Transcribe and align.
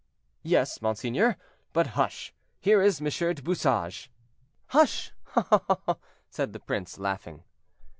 "Yes, 0.41 0.81
monseigneur; 0.81 1.37
but 1.73 1.85
hush! 1.93 2.33
here 2.59 2.81
is 2.81 2.99
M. 2.99 3.07
du 3.35 3.43
Bouchage." 3.43 4.09
"Hush!" 4.69 5.11
said 6.27 6.53
the 6.53 6.59
prince, 6.59 6.97
laughing. 6.97 7.43